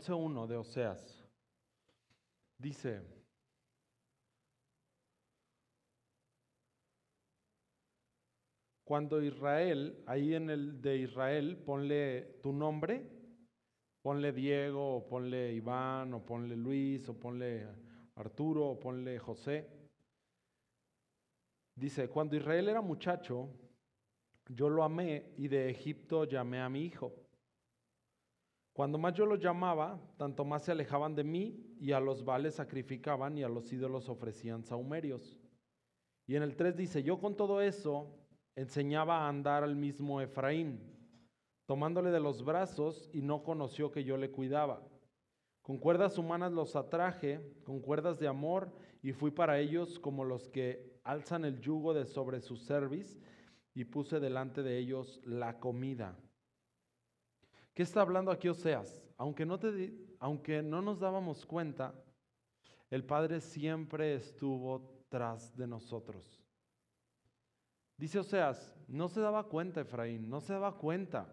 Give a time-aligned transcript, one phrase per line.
[0.00, 1.24] 11.1 de Oseas.
[2.58, 3.02] Dice,
[8.84, 13.10] cuando Israel, ahí en el de Israel, ponle tu nombre,
[14.02, 17.66] ponle Diego, ponle Iván, o ponle Luis, o ponle
[18.16, 19.66] Arturo, ponle José.
[21.74, 23.50] Dice, cuando Israel era muchacho,
[24.48, 27.25] yo lo amé y de Egipto llamé a mi hijo.
[28.76, 32.56] Cuando más yo los llamaba, tanto más se alejaban de mí y a los vales
[32.56, 35.40] sacrificaban y a los ídolos ofrecían saumerios.
[36.26, 38.14] Y en el 3 dice, yo con todo eso
[38.54, 40.78] enseñaba a andar al mismo Efraín,
[41.64, 44.86] tomándole de los brazos y no conoció que yo le cuidaba.
[45.62, 50.50] Con cuerdas humanas los atraje, con cuerdas de amor, y fui para ellos como los
[50.50, 53.18] que alzan el yugo de sobre su cerviz
[53.72, 56.18] y puse delante de ellos la comida.
[57.76, 59.04] ¿Qué está hablando aquí Oseas?
[59.18, 61.94] Aunque no, te, aunque no nos dábamos cuenta,
[62.88, 66.42] el Padre siempre estuvo tras de nosotros.
[67.98, 71.28] Dice Oseas, no se daba cuenta Efraín, no se daba cuenta,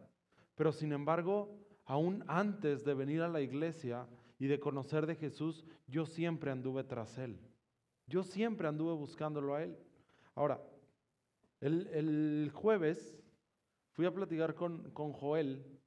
[0.55, 4.05] pero sin embargo, aún antes de venir a la iglesia
[4.37, 7.39] y de conocer de Jesús, yo siempre anduve tras él.
[8.05, 9.77] Yo siempre anduve buscándolo a él.
[10.35, 10.61] Ahora,
[11.61, 13.17] el, jueves
[13.93, 15.79] fui a platicar con, con, Joel,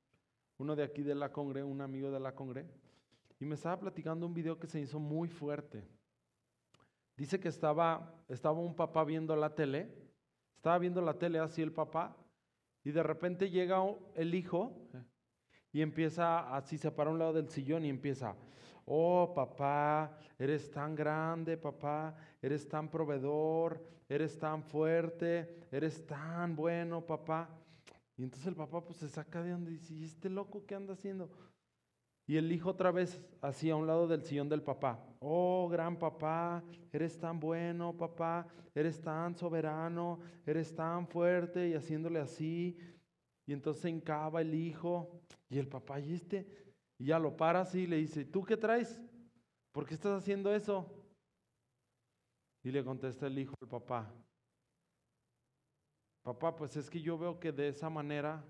[0.59, 2.67] uno de aquí de la Congre, un amigo de la Congre,
[3.39, 5.85] y me estaba platicando un video que se hizo muy fuerte.
[7.17, 9.91] Dice que estaba, estaba un papá viendo la tele,
[10.55, 12.17] estaba viendo la tele así el papá,
[12.85, 13.83] y de repente llega
[14.15, 14.73] el hijo
[15.73, 18.37] y empieza así, se para a un lado del sillón y empieza,
[18.85, 27.05] oh papá, eres tan grande, papá, eres tan proveedor, eres tan fuerte, eres tan bueno,
[27.05, 27.51] papá.
[28.17, 30.95] Y entonces el papá pues se saca de donde dice, ¿y este loco qué anda
[30.95, 31.31] haciendo?
[32.27, 34.99] Y el hijo otra vez así a un lado del sillón del papá.
[35.21, 42.19] Oh, gran papá, eres tan bueno, papá, eres tan soberano, eres tan fuerte y haciéndole
[42.19, 42.77] así.
[43.47, 46.75] Y entonces encaba el hijo y el papá, ¿y este?
[46.99, 49.01] Y ya lo para así y le dice, ¿tú qué traes?
[49.73, 50.91] ¿Por qué estás haciendo eso?
[52.65, 54.13] Y le contesta el hijo al papá,
[56.27, 58.45] papá, pues es que yo veo que de esa manera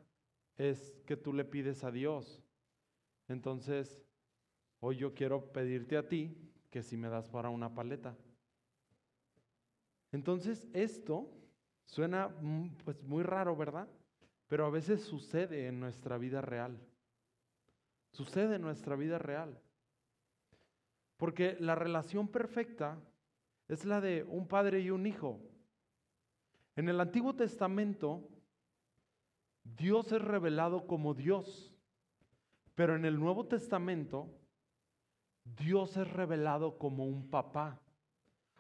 [0.56, 2.42] es que tú le pides a Dios.
[3.28, 4.00] Entonces,
[4.81, 6.34] hoy yo quiero pedirte a ti
[6.70, 8.16] que si me das para una paleta.
[10.10, 11.31] Entonces, esto
[11.84, 12.34] suena
[12.82, 13.87] pues muy raro, ¿verdad?
[14.48, 16.81] Pero a veces sucede en nuestra vida real.
[18.10, 19.60] Sucede en nuestra vida real.
[21.19, 22.98] Porque la relación perfecta
[23.69, 25.46] es la de un padre y un hijo.
[26.76, 28.28] En el Antiguo Testamento,
[29.64, 31.75] Dios es revelado como Dios,
[32.75, 34.31] pero en el Nuevo Testamento,
[35.42, 37.81] Dios es revelado como un papá.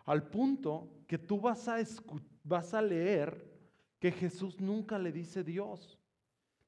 [0.06, 1.76] Al punto que tú vas a,
[2.42, 3.52] vas a leer
[3.98, 5.98] que Jesús nunca le dice Dios,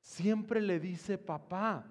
[0.02, 1.90] siempre le dice papá.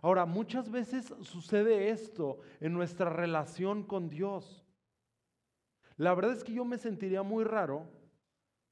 [0.00, 4.66] Ahora, muchas veces sucede esto en nuestra relación con Dios.
[5.96, 8.01] La verdad es que yo me sentiría muy raro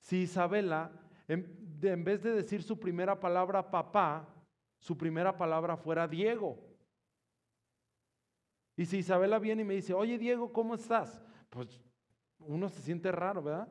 [0.00, 0.90] si Isabela,
[1.28, 4.26] en, vez de decir su primera palabra papá,
[4.78, 6.58] su primera palabra fuera Diego.
[8.76, 11.20] Y si Isabela viene y me dice, oye Diego, ¿cómo estás?
[11.50, 11.80] Pues
[12.38, 13.68] uno se siente raro, ¿verdad?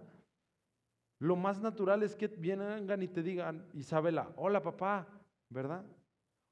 [1.17, 5.07] Lo más natural es que vengan y te digan, Isabela, hola papá,
[5.49, 5.83] ¿verdad?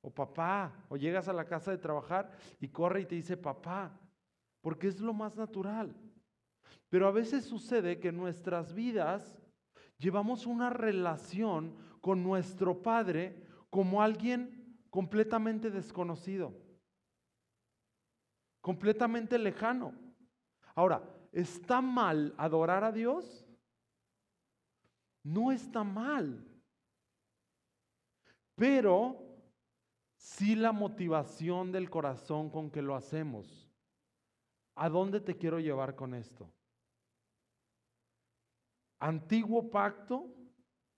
[0.02, 3.98] O papá, o llegas a la casa de trabajar y corre y te dice papá,
[4.62, 5.96] porque es lo más natural.
[6.90, 9.38] Pero a veces sucede que en nuestras vidas
[9.98, 16.54] llevamos una relación con nuestro Padre como alguien completamente desconocido,
[18.62, 19.94] completamente lejano.
[20.76, 23.46] Ahora, ¿está mal adorar a Dios?
[25.24, 26.46] No está mal.
[28.56, 29.28] Pero
[30.16, 33.70] sí la motivación del corazón con que lo hacemos.
[34.76, 36.52] ¿A dónde te quiero llevar con esto?
[39.00, 40.34] Antiguo pacto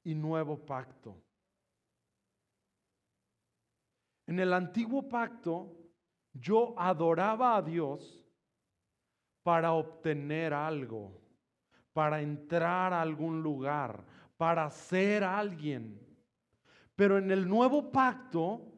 [0.04, 1.22] y nuevo pacto.
[4.25, 5.75] En el antiguo pacto
[6.34, 8.24] yo adoraba a Dios
[9.44, 11.19] para obtener algo,
[11.94, 14.06] para entrar a algún lugar,
[14.38, 16.00] para ser alguien.
[16.95, 18.69] Pero en el nuevo pacto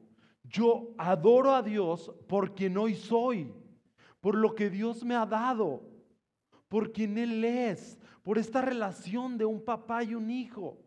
[0.43, 3.53] yo adoro a Dios por quien hoy soy,
[4.19, 5.83] por lo que Dios me ha dado,
[6.67, 10.77] por quien Él es, por esta relación de un papá y un hijo.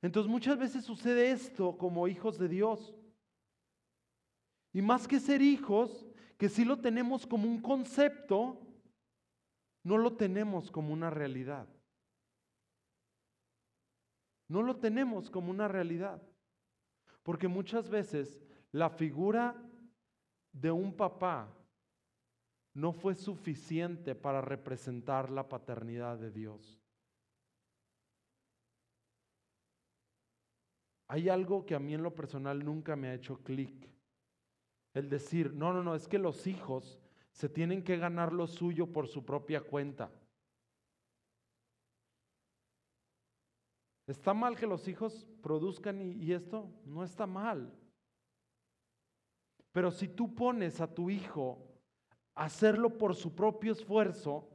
[0.00, 2.94] Entonces muchas veces sucede esto como hijos de Dios.
[4.72, 6.06] Y más que ser hijos,
[6.36, 8.58] que sí lo tenemos como un concepto,
[9.84, 11.68] no lo tenemos como una realidad.
[14.48, 16.20] No lo tenemos como una realidad.
[17.22, 18.42] Porque muchas veces
[18.72, 19.54] la figura
[20.52, 21.48] de un papá
[22.74, 26.80] no fue suficiente para representar la paternidad de Dios.
[31.08, 33.90] Hay algo que a mí en lo personal nunca me ha hecho clic.
[34.94, 36.98] El decir, no, no, no, es que los hijos
[37.32, 40.10] se tienen que ganar lo suyo por su propia cuenta.
[44.06, 46.70] ¿Está mal que los hijos produzcan y, esto?
[46.84, 47.72] No está mal.
[49.72, 51.71] Pero si tú pones a tu hijo
[52.34, 54.48] hacerlo por su propio esfuerzo,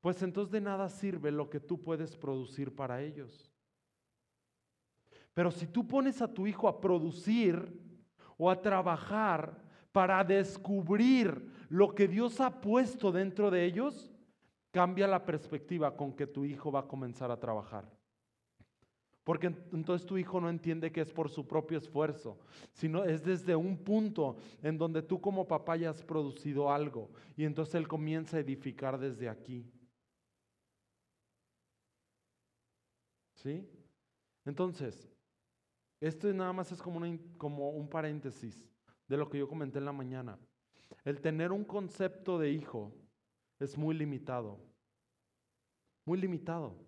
[0.00, 3.50] pues entonces de nada sirve lo que tú puedes producir para ellos.
[5.34, 7.80] Pero si tú pones a tu hijo a producir
[8.38, 9.60] o a trabajar
[9.92, 14.10] para descubrir lo que Dios ha puesto dentro de ellos,
[14.70, 17.90] cambia la perspectiva con que tu hijo va a comenzar a trabajar.
[19.26, 22.38] Porque entonces tu hijo no entiende que es por su propio esfuerzo,
[22.72, 27.42] sino es desde un punto en donde tú como papá ya has producido algo y
[27.42, 29.68] entonces él comienza a edificar desde aquí.
[33.34, 33.68] ¿Sí?
[34.44, 35.10] Entonces,
[36.00, 37.00] esto nada más es como,
[37.36, 38.64] como un paréntesis
[39.08, 40.38] de lo que yo comenté en la mañana.
[41.04, 42.92] El tener un concepto de hijo
[43.58, 44.56] es muy limitado.
[46.04, 46.85] Muy limitado.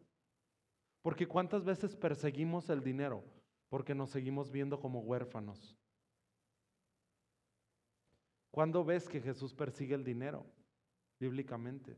[1.02, 3.24] Porque cuántas veces perseguimos el dinero
[3.68, 5.76] porque nos seguimos viendo como huérfanos.
[8.50, 10.46] ¿Cuándo ves que Jesús persigue el dinero?
[11.20, 11.96] Bíblicamente.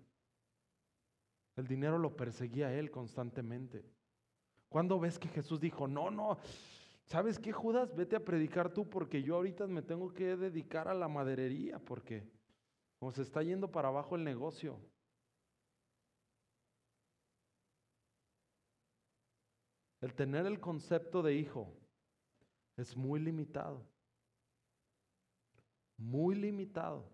[1.56, 3.84] El dinero lo perseguía él constantemente.
[4.68, 6.38] ¿Cuándo ves que Jesús dijo, no, no,
[7.10, 7.92] ¿Sabes qué, Judas?
[7.96, 12.24] Vete a predicar tú porque yo ahorita me tengo que dedicar a la maderería porque
[13.12, 14.78] se está yendo para abajo el negocio.
[20.00, 21.76] El tener el concepto de hijo
[22.76, 23.86] es muy limitado.
[25.96, 27.10] Muy limitado.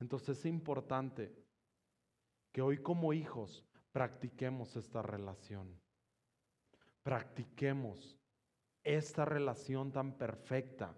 [0.00, 1.34] Entonces es importante
[2.52, 5.78] que hoy como hijos practiquemos esta relación.
[7.02, 8.18] Practiquemos
[8.82, 10.96] esta relación tan perfecta,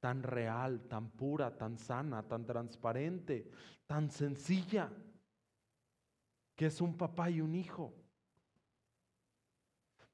[0.00, 3.50] tan real, tan pura, tan sana, tan transparente,
[3.86, 4.90] tan sencilla,
[6.56, 7.99] que es un papá y un hijo.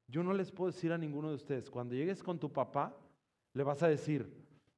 [0.08, 2.96] Yo no les puedo decir a ninguno de ustedes, cuando llegues con tu papá,
[3.52, 4.30] le vas a decir,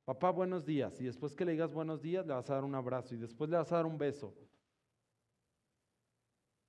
[0.04, 2.74] papá, buenos días, y después que le digas buenos días, le vas a dar un
[2.74, 4.34] abrazo y después le vas a dar un beso.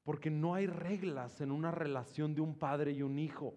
[0.03, 3.56] Porque no hay reglas en una relación de un padre y un hijo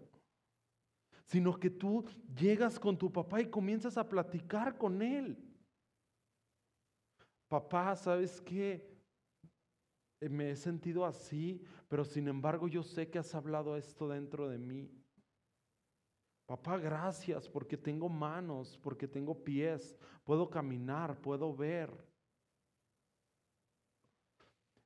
[1.32, 2.04] sino que tú
[2.37, 5.38] llegas con tu papá y comienzas a platicar con él.
[7.49, 8.92] Papá, ¿sabes qué?
[10.23, 14.49] Eh, me he sentido así, pero sin embargo yo sé que has hablado esto dentro
[14.49, 14.91] de mí.
[16.47, 21.91] Papá, gracias porque tengo manos, porque tengo pies, puedo caminar, puedo ver.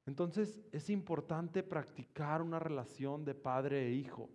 [0.06, 4.31] Entonces es importante practicar una relación de padre e hijo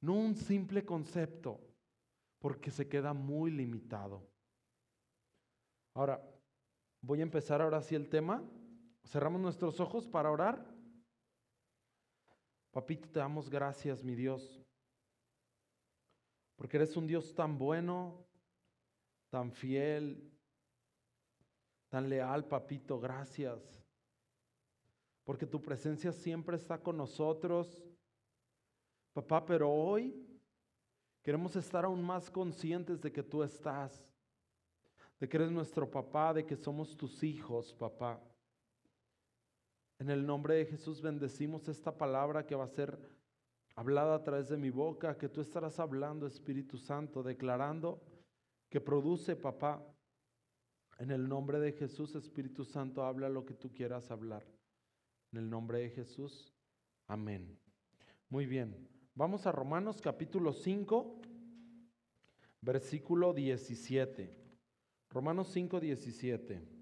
[0.00, 1.60] no un simple concepto,
[2.38, 4.26] porque se queda muy limitado.
[5.94, 6.22] Ahora,
[7.02, 8.42] voy a empezar ahora sí el tema.
[9.04, 10.64] Cerramos nuestros ojos para orar.
[12.70, 14.64] Papito, te damos gracias, mi Dios,
[16.54, 18.24] porque eres un Dios tan bueno,
[19.28, 20.32] tan fiel,
[21.88, 23.76] tan leal, papito, gracias.
[25.24, 27.82] Porque tu presencia siempre está con nosotros
[29.12, 30.14] Papá, pero hoy
[31.22, 34.08] queremos estar aún más conscientes de que tú estás,
[35.18, 38.20] de que eres nuestro papá, de que somos tus hijos, papá.
[40.00, 42.98] En el nombre de Jesús bendecimos esta palabra que va a ser
[43.76, 48.00] hablada a través de mi boca, que tú estarás hablando, Espíritu Santo, declarando
[48.70, 49.86] que produce, papá.
[50.98, 54.42] En el nombre de Jesús, Espíritu Santo, habla lo que tú quieras hablar.
[55.32, 56.50] En el nombre de Jesús,
[57.06, 57.58] amén.
[58.30, 58.88] Muy bien.
[59.14, 61.20] Vamos a Romanos capítulo 5,
[62.62, 64.34] versículo 17.
[65.10, 66.79] Romanos 5, 17.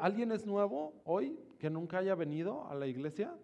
[0.00, 3.34] ¿Alguien es nuevo hoy que nunca haya venido a la iglesia?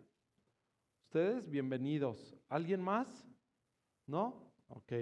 [1.05, 2.37] Ustedes, bienvenidos.
[2.49, 3.27] ¿Alguien más?
[4.07, 4.53] ¿No?
[4.69, 4.93] Ok.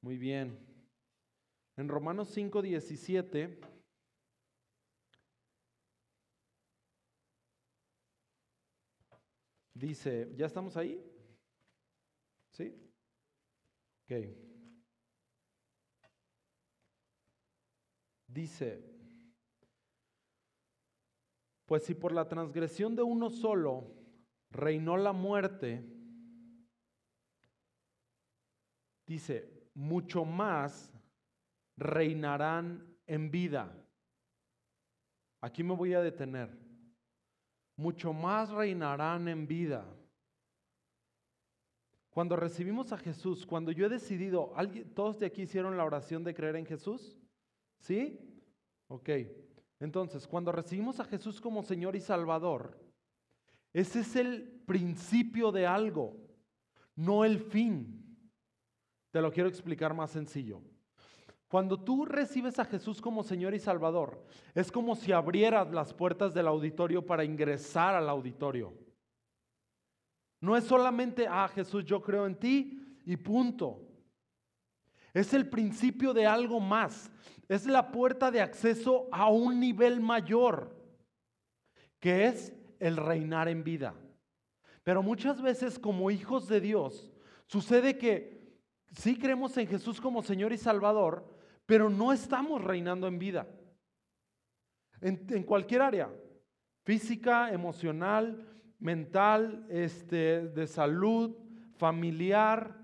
[0.00, 0.56] Muy bien.
[1.76, 3.60] En Romanos 5, 17
[9.74, 11.04] Dice, ¿ya estamos ahí?
[12.52, 12.72] ¿Sí?
[14.04, 14.44] Ok.
[18.34, 18.93] dice,
[21.66, 23.90] pues si por la transgresión de uno solo
[24.50, 25.84] reinó la muerte,
[29.06, 30.92] dice, mucho más
[31.76, 33.72] reinarán en vida.
[35.40, 36.56] Aquí me voy a detener.
[37.76, 39.84] Mucho más reinarán en vida.
[42.10, 46.22] Cuando recibimos a Jesús, cuando yo he decidido, ¿alguien, ¿todos de aquí hicieron la oración
[46.22, 47.18] de creer en Jesús?
[47.80, 48.40] ¿Sí?
[48.86, 49.10] Ok.
[49.80, 52.78] Entonces, cuando recibimos a Jesús como Señor y Salvador,
[53.72, 56.16] ese es el principio de algo,
[56.94, 58.00] no el fin.
[59.10, 60.60] Te lo quiero explicar más sencillo.
[61.48, 66.34] Cuando tú recibes a Jesús como Señor y Salvador, es como si abrieras las puertas
[66.34, 68.72] del auditorio para ingresar al auditorio.
[70.40, 73.93] No es solamente, ah, Jesús, yo creo en ti y punto.
[75.14, 77.10] Es el principio de algo más.
[77.48, 80.76] Es la puerta de acceso a un nivel mayor,
[82.00, 83.94] que es el reinar en vida.
[84.82, 87.12] Pero muchas veces como hijos de Dios,
[87.46, 88.58] sucede que
[88.92, 91.32] sí creemos en Jesús como Señor y Salvador,
[91.64, 93.46] pero no estamos reinando en vida.
[95.00, 96.10] En, cualquier área,
[96.82, 98.46] física, emocional,
[98.78, 101.36] mental, este, de salud,
[101.76, 102.83] familiar.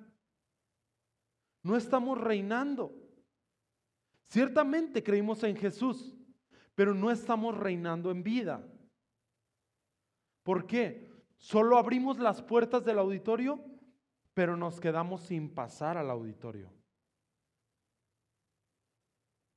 [1.62, 2.94] No estamos reinando.
[4.28, 6.16] Ciertamente creímos en Jesús,
[6.74, 8.66] pero no estamos reinando en vida.
[10.42, 11.10] ¿Por qué?
[11.36, 13.64] Solo abrimos las puertas del auditorio,
[14.34, 16.72] pero nos quedamos sin pasar al auditorio.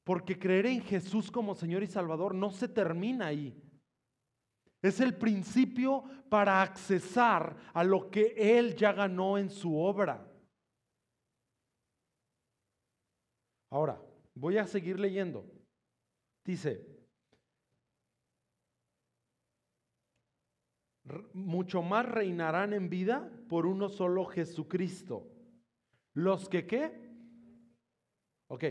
[0.03, 3.57] Porque creer en Jesús como Señor y Salvador no se termina ahí.
[4.81, 10.29] Es el principio para accesar a lo que Él ya ganó en su obra.
[13.73, 13.99] Ahora,
[14.35, 15.51] voy a seguir leyendo.
[16.45, 16.85] Dice,
[21.33, 25.27] mucho más reinarán en vida por uno solo Jesucristo.
[26.13, 27.15] Los que qué?
[28.45, 28.63] Ok,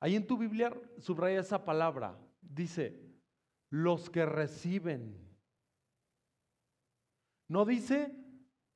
[0.00, 2.18] ahí en tu Biblia subraya esa palabra.
[2.40, 3.20] Dice,
[3.68, 5.30] los que reciben.
[7.48, 8.16] No dice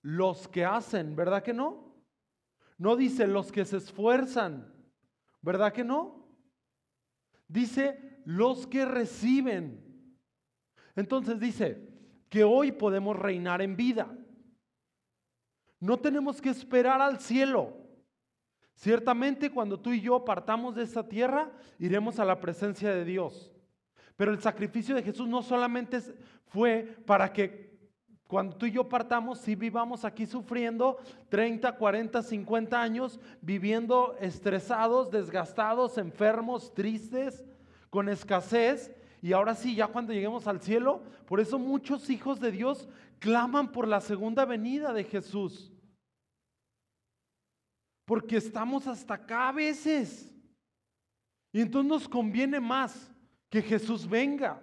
[0.02, 1.96] los que hacen, ¿verdad que no?
[2.76, 4.77] No dice los que se esfuerzan,
[5.42, 6.26] ¿verdad que no?
[7.46, 9.84] Dice los que reciben.
[10.94, 11.88] Entonces dice
[12.28, 14.14] que hoy podemos reinar en vida.
[15.80, 17.76] No tenemos que esperar al cielo.
[18.74, 23.50] Ciertamente cuando tú y yo partamos de esta tierra, iremos a la presencia de Dios.
[24.16, 26.00] Pero el sacrificio de Jesús no solamente
[26.46, 27.67] fue para que
[28.28, 30.98] cuando tú y yo partamos, si vivamos aquí sufriendo
[31.30, 37.42] 30, 40, 50 años, viviendo estresados, desgastados, enfermos, tristes,
[37.88, 42.52] con escasez, y ahora sí, ya cuando lleguemos al cielo, por eso muchos hijos de
[42.52, 42.86] Dios
[43.18, 45.72] claman por la segunda venida de Jesús.
[48.04, 50.34] Porque estamos hasta acá a veces.
[51.50, 53.10] Y entonces nos conviene más
[53.48, 54.62] que Jesús venga.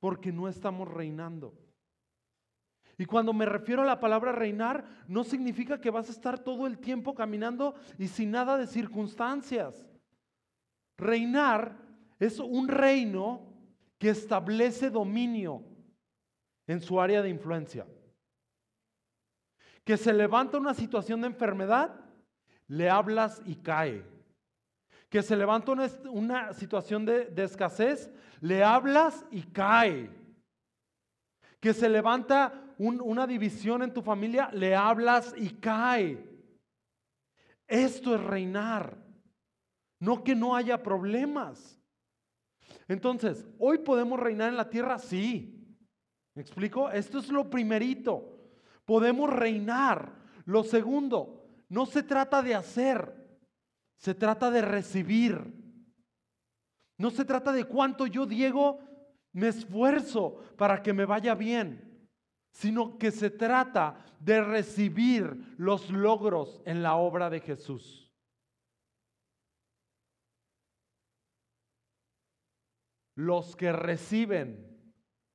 [0.00, 1.54] Porque no estamos reinando.
[2.96, 6.66] Y cuando me refiero a la palabra reinar, no significa que vas a estar todo
[6.66, 9.86] el tiempo caminando y sin nada de circunstancias.
[10.96, 11.76] Reinar
[12.18, 13.54] es un reino
[13.98, 15.62] que establece dominio
[16.66, 17.86] en su área de influencia.
[19.84, 22.04] Que se levanta una situación de enfermedad,
[22.66, 24.17] le hablas y cae
[25.08, 25.72] que se levanta
[26.10, 28.10] una, situación de, escasez,
[28.40, 30.10] le hablas y cae.
[31.60, 36.24] Que se levanta una división en tu familia, le hablas y cae.
[37.66, 38.96] Esto es reinar,
[40.00, 41.78] no que no haya problemas.
[42.86, 44.98] Entonces, ¿hoy podemos reinar en la tierra?
[44.98, 45.76] Sí.
[46.34, 46.90] ¿Me explico?
[46.90, 48.38] Esto es lo primerito.
[48.84, 50.12] Podemos reinar.
[50.44, 53.17] Lo segundo, no se trata de hacer,
[53.98, 55.54] se trata de recibir.
[56.96, 58.80] No se trata de cuánto yo, Diego,
[59.32, 62.08] me esfuerzo para que me vaya bien,
[62.50, 68.12] sino que se trata de recibir los logros en la obra de Jesús.
[73.14, 74.92] Los que reciben,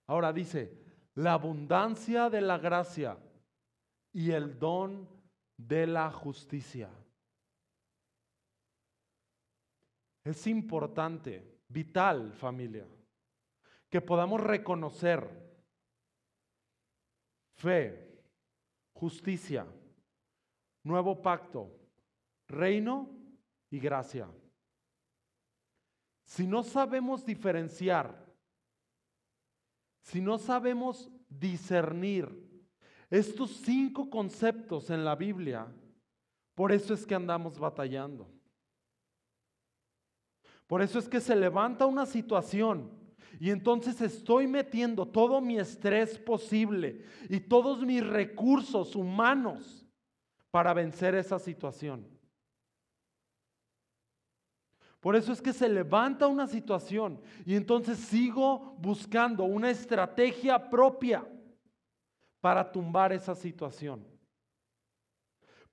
[0.07, 0.81] ahora dice,
[1.15, 3.17] la abundancia de la gracia
[4.13, 5.09] y el don
[5.57, 6.89] de la justicia.
[10.23, 12.87] Es importante, vital familia,
[13.89, 15.27] que podamos reconocer
[17.55, 18.23] fe,
[18.93, 19.67] justicia,
[20.83, 21.69] nuevo pacto,
[22.47, 23.09] reino
[23.69, 24.29] y gracia.
[26.25, 28.23] Si no sabemos diferenciar,
[30.01, 32.27] si no sabemos discernir
[33.09, 35.67] estos cinco conceptos en la Biblia,
[36.55, 38.32] por eso es que andamos batallando.
[40.67, 42.89] Por eso es que se levanta una situación
[43.39, 49.85] y entonces estoy metiendo todo mi estrés posible y todos mis recursos humanos
[50.51, 52.07] para vencer esa situación.
[55.03, 61.27] Por eso es que se levanta una situación y entonces sigo buscando una estrategia propia
[62.39, 64.07] para tumbar esa situación.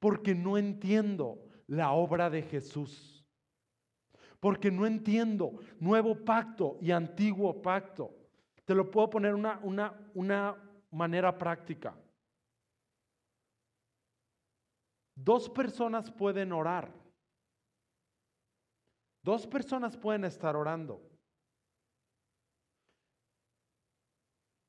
[0.00, 3.20] Porque no entiendo la obra de Jesús.
[4.40, 8.14] Porque no entiendo nuevo pacto y antiguo pacto.
[8.64, 10.56] Te lo puedo poner una, una, una
[10.90, 11.94] manera práctica.
[15.14, 17.00] Dos personas pueden orar
[19.23, 21.02] Dos personas pueden estar orando,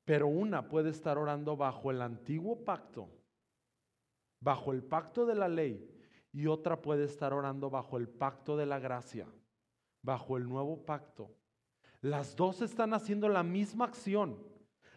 [0.04, 3.08] pero una puede estar orando bajo el antiguo pacto,
[4.42, 5.88] bajo el pacto de la ley,
[6.34, 9.26] y otra puede estar orando bajo el pacto de la gracia,
[10.02, 11.36] bajo el nuevo pacto.
[12.02, 14.38] Las dos están haciendo la misma acción.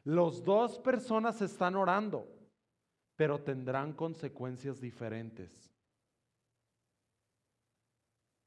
[0.04, 2.26] Las dos personas están orando,
[3.16, 5.70] pero tendrán consecuencias diferentes.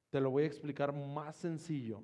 [0.09, 2.03] Te lo voy a explicar más sencillo.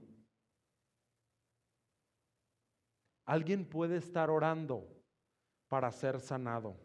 [3.25, 4.85] Alguien puede estar orando
[5.69, 6.77] para ser sanado.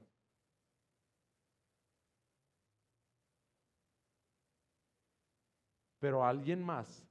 [5.98, 7.07] Pero alguien más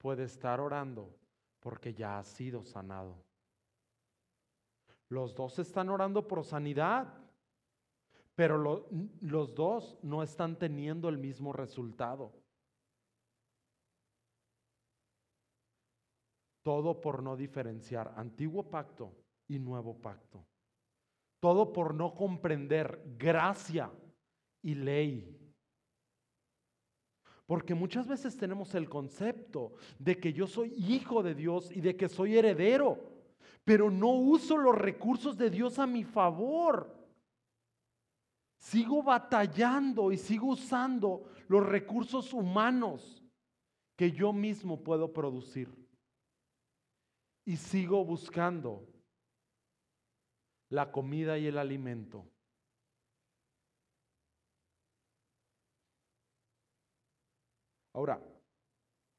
[0.00, 1.14] puede estar orando
[1.60, 3.22] porque ya ha sido sanado.
[5.10, 7.12] Los dos están orando por sanidad,
[8.34, 8.86] pero
[9.20, 12.32] los dos no están teniendo el mismo resultado.
[16.62, 19.12] Todo por no diferenciar antiguo pacto
[19.48, 20.46] y nuevo pacto.
[21.40, 23.90] Todo por no comprender gracia
[24.62, 25.39] y ley.
[27.50, 31.96] Porque muchas veces tenemos el concepto de que yo soy hijo de Dios y de
[31.96, 32.96] que soy heredero,
[33.64, 36.96] pero no uso los recursos de Dios a mi favor.
[38.56, 43.20] Sigo batallando y sigo usando los recursos humanos
[43.96, 45.74] que yo mismo puedo producir
[47.44, 48.86] y sigo buscando
[50.68, 52.24] la comida y el alimento.
[58.00, 58.18] Ahora,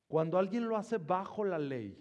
[0.08, 1.96] cuando alguien lo hace bajo la ley,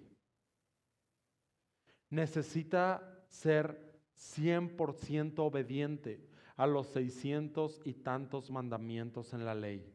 [2.08, 9.94] necesita ser 100% obediente a los 600 y tantos mandamientos en la ley.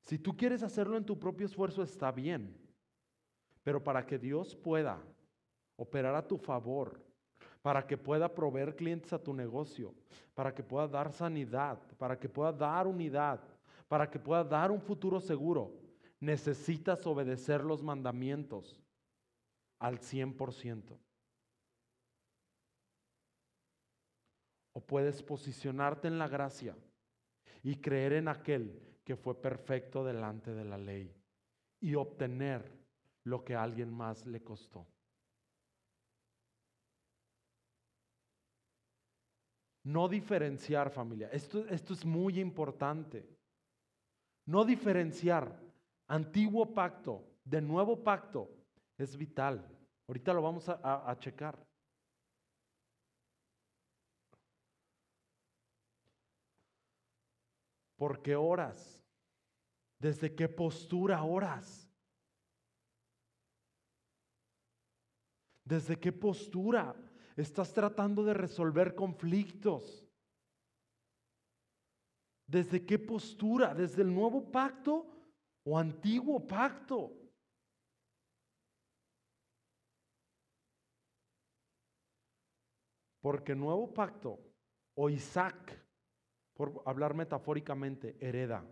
[0.00, 2.56] Si tú quieres hacerlo en tu propio esfuerzo, está bien.
[3.62, 4.98] Pero para que Dios pueda
[5.76, 7.04] operar a tu favor,
[7.60, 9.94] para que pueda proveer clientes a tu negocio,
[10.34, 13.40] para que pueda dar sanidad, para que pueda dar unidad,
[13.88, 15.72] para que pueda dar un futuro seguro,
[16.20, 18.80] necesitas obedecer los mandamientos
[19.78, 20.98] al 100%.
[24.74, 26.76] O puedes posicionarte en la gracia
[27.62, 31.12] y creer en aquel que fue perfecto delante de la ley
[31.80, 32.78] y obtener
[33.24, 34.86] lo que a alguien más le costó.
[39.84, 41.30] No diferenciar familia.
[41.32, 43.37] Esto, esto es muy importante.
[44.48, 45.44] No diferenciar
[46.06, 48.48] antiguo pacto de nuevo pacto
[48.96, 49.62] es vital.
[50.06, 51.62] Ahorita lo vamos a, a checar.
[57.98, 58.98] ¿Por qué oras?
[59.98, 61.86] ¿Desde qué postura oras?
[65.62, 66.96] ¿Desde qué postura
[67.36, 70.07] estás tratando de resolver conflictos?
[72.48, 73.74] ¿Desde qué postura?
[73.74, 75.06] ¿Desde el nuevo pacto
[75.64, 77.12] o antiguo pacto?
[83.20, 84.40] Porque nuevo pacto
[84.94, 85.78] o Isaac,
[86.54, 88.64] por hablar metafóricamente, hereda.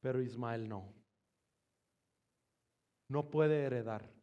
[0.00, 1.02] Pero Ismael no
[3.12, 4.21] no puede heredar.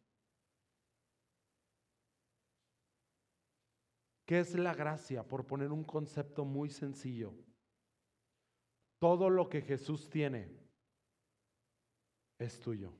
[4.30, 5.24] ¿Qué es la gracia?
[5.24, 7.34] Por poner un concepto muy sencillo.
[9.00, 10.48] Todo lo que Jesús tiene
[12.38, 12.92] es tuyo.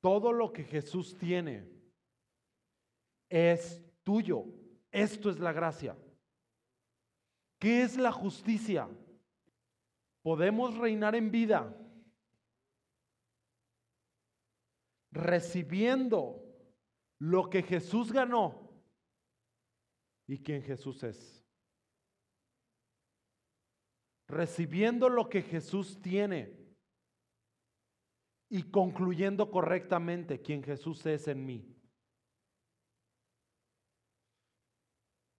[0.00, 1.68] Todo lo que Jesús tiene
[3.28, 4.44] es tuyo.
[4.92, 5.98] Esto es la gracia.
[7.58, 8.88] ¿Qué es la justicia?
[10.22, 11.76] Podemos reinar en vida
[15.10, 16.42] recibiendo
[17.18, 18.70] lo que Jesús ganó
[20.26, 21.44] y quien Jesús es.
[24.28, 26.56] Recibiendo lo que Jesús tiene
[28.48, 31.76] y concluyendo correctamente quien Jesús es en mí.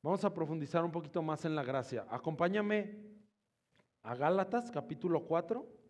[0.03, 2.05] Vamos a profundizar un poquito más en la gracia.
[2.09, 3.11] Acompáñame
[4.03, 5.80] a Gálatas capítulo 4.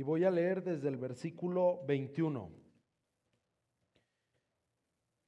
[0.00, 2.50] Y voy a leer desde el versículo 21.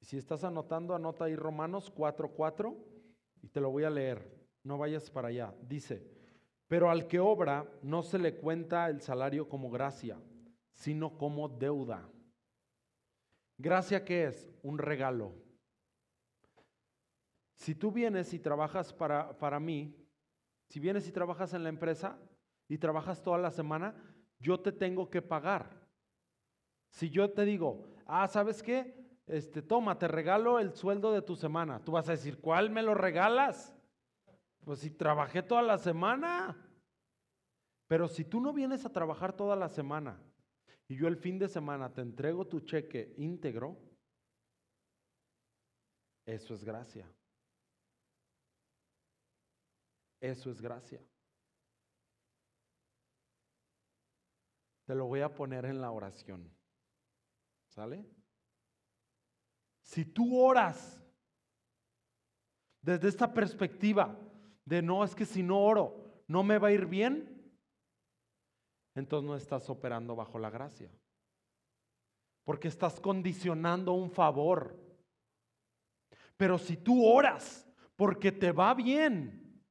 [0.01, 2.75] Si estás anotando, anota ahí Romanos 4:4
[3.43, 4.35] y te lo voy a leer.
[4.65, 5.55] No vayas para allá.
[5.61, 6.11] Dice,
[6.69, 10.19] pero al que obra no se le cuenta el salario como gracia,
[10.73, 12.09] sino como deuda.
[13.59, 14.49] Gracia qué es?
[14.63, 15.35] Un regalo.
[17.57, 19.95] Si tú vienes y trabajas para, para mí,
[20.71, 22.19] si vienes y trabajas en la empresa
[22.69, 23.95] y trabajas toda la semana,
[24.43, 25.81] yo te tengo que pagar.
[26.91, 28.95] Si yo te digo, ah, ¿sabes qué?
[29.27, 31.83] Este, toma, te regalo el sueldo de tu semana.
[31.83, 33.75] Tú vas a decir, ¿cuál me lo regalas?
[34.65, 36.57] Pues si trabajé toda la semana.
[37.87, 40.21] Pero si tú no vienes a trabajar toda la semana
[40.89, 43.79] y yo el fin de semana te entrego tu cheque íntegro,
[46.25, 47.07] eso es gracia.
[50.21, 51.01] Eso es gracia.
[54.93, 56.55] Te lo voy a poner en la oración.
[57.71, 58.05] ¿Sale?
[59.81, 61.03] Si tú oras
[62.83, 64.15] desde esta perspectiva
[64.67, 67.51] de no, es que si no oro, no me va a ir bien,
[68.95, 70.91] entonces no estás operando bajo la gracia.
[72.45, 74.79] Porque estás condicionando un favor.
[76.37, 79.65] Pero si tú oras porque te va bien,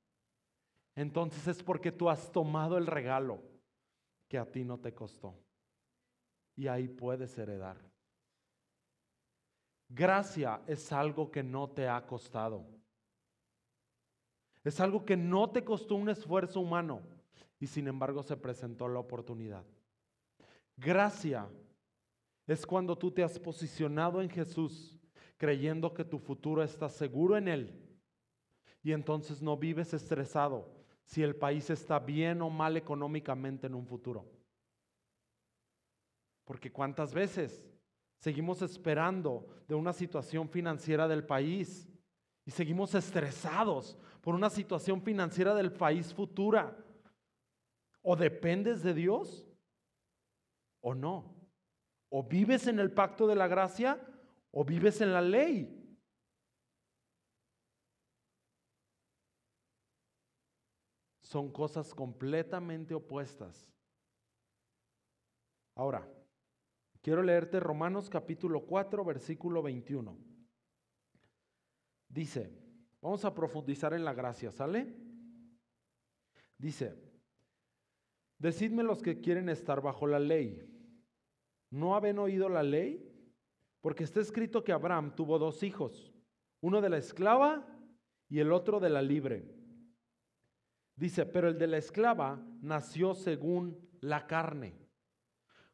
[0.95, 3.50] entonces es porque tú has tomado el regalo
[4.31, 5.35] que a ti no te costó.
[6.55, 7.75] Y ahí puedes heredar.
[9.89, 12.65] Gracia es algo que no te ha costado.
[14.63, 17.01] Es algo que no te costó un esfuerzo humano
[17.59, 19.65] y sin embargo se presentó la oportunidad.
[20.77, 21.49] Gracia
[22.47, 24.97] es cuando tú te has posicionado en Jesús
[25.35, 27.99] creyendo que tu futuro está seguro en Él
[28.81, 30.80] y entonces no vives estresado
[31.11, 34.25] si el país está bien o mal económicamente en un futuro.
[36.45, 37.61] Porque cuántas veces
[38.17, 41.89] seguimos esperando de una situación financiera del país
[42.45, 46.77] y seguimos estresados por una situación financiera del país futura.
[48.01, 49.45] O dependes de Dios
[50.79, 51.35] o no.
[52.07, 53.99] O vives en el pacto de la gracia
[54.51, 55.77] o vives en la ley.
[61.31, 63.65] Son cosas completamente opuestas.
[65.75, 66.05] Ahora,
[67.01, 70.17] quiero leerte Romanos capítulo 4, versículo 21.
[72.09, 72.53] Dice,
[72.99, 74.93] vamos a profundizar en la gracia, ¿sale?
[76.57, 77.01] Dice,
[78.37, 80.69] decidme los que quieren estar bajo la ley.
[81.69, 83.09] ¿No habéis oído la ley?
[83.79, 86.11] Porque está escrito que Abraham tuvo dos hijos,
[86.59, 87.65] uno de la esclava
[88.27, 89.60] y el otro de la libre.
[91.01, 94.77] Dice, pero el de la esclava nació según la carne.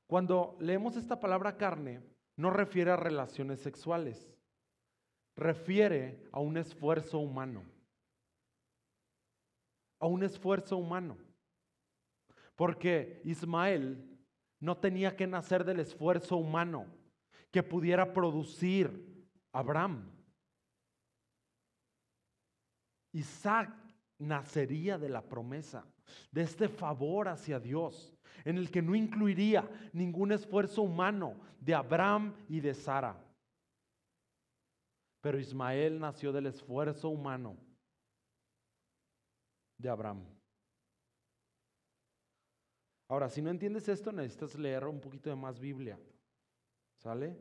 [0.05, 2.01] Cuando leemos esta palabra carne,
[2.37, 4.33] no refiere a relaciones sexuales,
[5.35, 7.65] refiere a un esfuerzo humano.
[9.99, 11.17] A un esfuerzo humano.
[12.55, 14.17] Porque Ismael
[14.61, 16.85] no tenía que nacer del esfuerzo humano
[17.51, 20.09] que pudiera producir Abraham.
[23.11, 23.86] Isaac
[24.19, 25.85] nacería de la promesa,
[26.31, 28.13] de este favor hacia Dios,
[28.45, 33.15] en el que no incluiría ningún esfuerzo humano de Abraham y de Sara.
[35.21, 37.57] Pero Ismael nació del esfuerzo humano
[39.77, 40.23] de Abraham.
[43.09, 45.99] Ahora, si no entiendes esto, necesitas leer un poquito de más Biblia.
[46.97, 47.37] ¿Sale?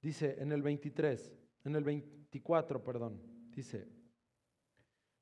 [0.00, 1.32] Dice en el 23,
[1.64, 3.20] en el 24, perdón,
[3.50, 3.88] dice,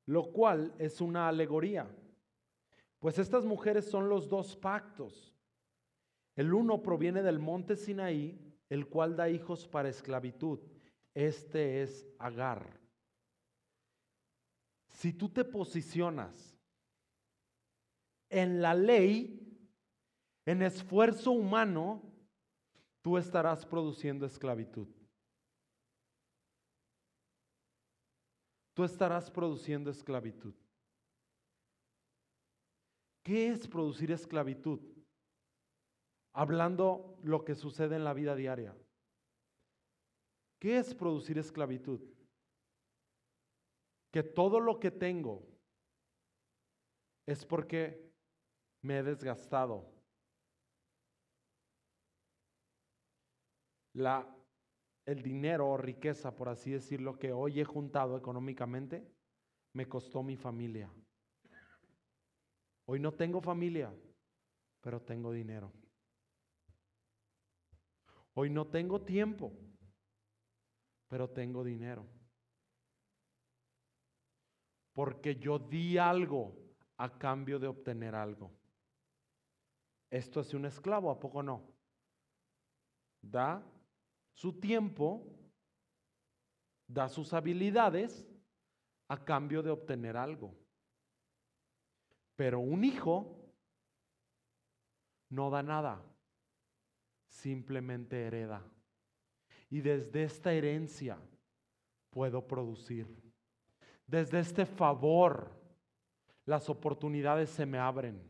[0.05, 1.87] lo cual es una alegoría.
[2.99, 5.35] Pues estas mujeres son los dos pactos.
[6.35, 8.39] El uno proviene del monte Sinaí,
[8.69, 10.59] el cual da hijos para esclavitud.
[11.13, 12.79] Este es Agar.
[14.89, 16.57] Si tú te posicionas
[18.29, 19.41] en la ley,
[20.45, 22.01] en esfuerzo humano,
[23.01, 24.87] tú estarás produciendo esclavitud.
[28.75, 30.53] Tú estarás produciendo esclavitud.
[33.23, 34.81] ¿Qué es producir esclavitud?
[36.33, 38.75] Hablando lo que sucede en la vida diaria.
[40.59, 42.01] ¿Qué es producir esclavitud?
[44.11, 45.47] Que todo lo que tengo
[47.25, 48.11] es porque
[48.81, 49.89] me he desgastado.
[53.93, 54.27] La,
[55.05, 59.07] el dinero o riqueza, por así decirlo, que hoy he juntado económicamente,
[59.73, 60.91] me costó mi familia.
[62.85, 63.93] Hoy no tengo familia,
[64.81, 65.71] pero tengo dinero.
[68.33, 69.53] Hoy no tengo tiempo,
[71.07, 72.05] pero tengo dinero.
[74.93, 76.55] Porque yo di algo
[76.97, 78.51] a cambio de obtener algo.
[80.09, 81.73] Esto es un esclavo, ¿a poco no?
[83.21, 83.63] Da
[84.35, 85.25] su tiempo,
[86.87, 88.27] da sus habilidades
[89.07, 90.53] a cambio de obtener algo.
[92.35, 93.41] Pero un hijo
[95.29, 96.03] no da nada,
[97.27, 98.61] simplemente hereda.
[99.69, 101.17] Y desde esta herencia
[102.11, 103.07] puedo producir.
[104.05, 105.51] Desde este favor
[106.45, 108.21] las oportunidades se me abren.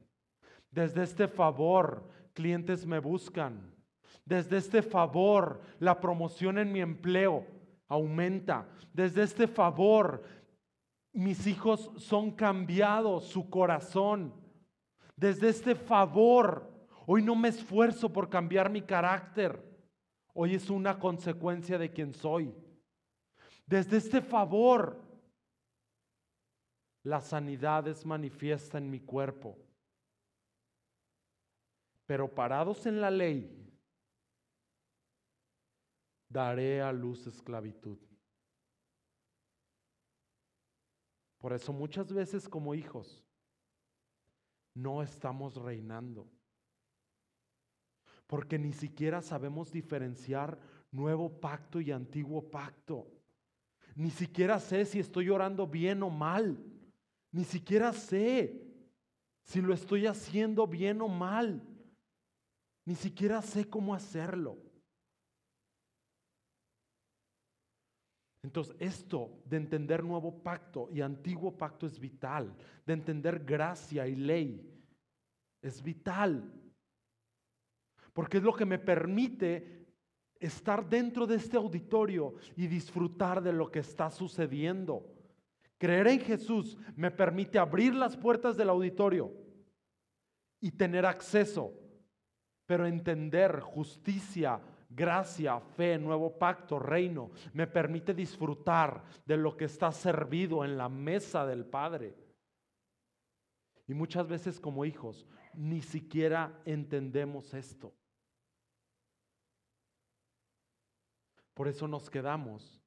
[0.72, 3.74] Desde este favor clientes me buscan.
[4.25, 7.45] Desde este favor la promoción en mi empleo
[7.88, 8.67] aumenta.
[8.91, 10.23] Desde este favor
[11.15, 14.33] mis hijos son cambiados, su corazón.
[15.15, 16.69] Desde este favor,
[17.05, 19.63] hoy no me esfuerzo por cambiar mi carácter.
[20.33, 22.53] Hoy es una consecuencia de quien soy.
[23.65, 25.01] Desde este favor,
[27.03, 29.57] la sanidad es manifiesta en mi cuerpo.
[32.05, 33.64] Pero parados en la ley,
[36.36, 37.98] daré a luz esclavitud.
[41.38, 43.24] Por eso muchas veces como hijos
[44.74, 46.28] no estamos reinando.
[48.28, 50.60] Porque ni siquiera sabemos diferenciar
[50.91, 53.08] nuevo pacto y antiguo pacto.
[53.95, 56.58] Ni siquiera sé si estoy orando bien o mal.
[57.32, 58.62] Ni siquiera sé
[59.43, 61.62] si lo estoy haciendo bien o mal.
[62.84, 64.64] Ni siquiera sé cómo hacerlo.
[68.45, 72.55] Entonces, esto de entender nuevo pacto y antiguo pacto es vital,
[72.86, 74.71] de entender gracia y ley
[75.63, 76.53] es vital,
[78.13, 79.88] porque es lo que me permite
[80.39, 85.12] estar dentro de este auditorio y disfrutar de lo que está sucediendo.
[85.79, 89.34] Creer en Jesús me permite abrir las puertas del auditorio
[90.62, 91.73] y tener acceso,
[92.67, 94.62] pero entender justicia,
[94.95, 100.89] gracia, fe, nuevo pacto, reino, me permite disfrutar de lo que está servido en la
[100.89, 102.15] mesa del Padre.
[103.88, 107.93] Y muchas veces como hijos ni siquiera entendemos esto.
[111.53, 112.81] Por eso nos quedamos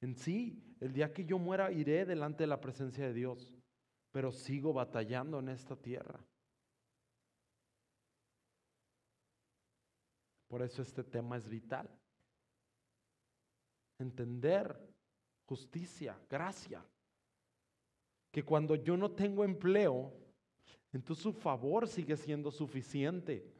[0.00, 0.60] en sí.
[0.80, 3.52] El día que yo muera iré delante de la presencia de Dios,
[4.10, 6.20] pero sigo batallando en esta tierra.
[10.54, 11.90] Por eso este tema es vital.
[13.98, 14.78] Entender
[15.48, 16.80] justicia, gracia.
[18.30, 20.12] Que cuando yo no tengo empleo,
[20.92, 23.52] entonces su favor sigue siendo suficiente.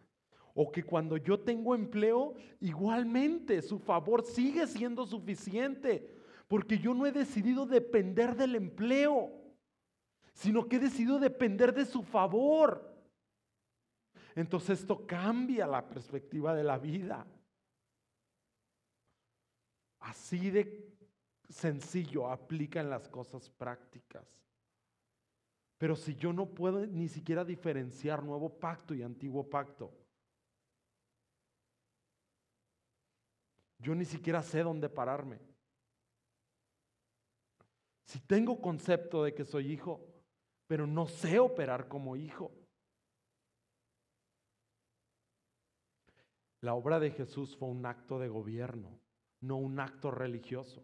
[0.55, 6.17] O que cuando yo tengo empleo, igualmente su favor sigue siendo suficiente.
[6.47, 9.33] Porque yo no he decidido depender del empleo,
[10.33, 12.94] sino que he decidido depender de su favor.
[14.35, 17.27] Entonces esto cambia la perspectiva de la vida.
[20.01, 20.93] Así de
[21.49, 24.27] sencillo aplica en las cosas prácticas.
[25.79, 29.93] Pero si yo no puedo ni siquiera diferenciar nuevo pacto y antiguo pacto,
[33.79, 35.41] yo ni siquiera sé dónde pararme.
[38.05, 40.01] Si tengo concepto de que soy hijo,
[40.67, 42.53] pero no sé operar como hijo.
[46.65, 48.99] La obra de Jesús fue un acto de gobierno,
[49.43, 50.83] no un acto religioso.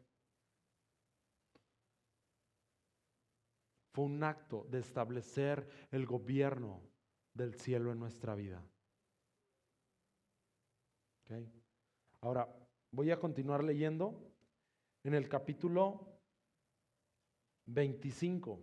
[3.94, 6.82] Fue un acto de establecer el gobierno
[7.32, 8.62] del cielo en nuestra vida.
[12.20, 12.46] Ahora,
[12.90, 14.30] voy a continuar leyendo
[15.02, 16.20] en el capítulo
[17.64, 18.60] 25.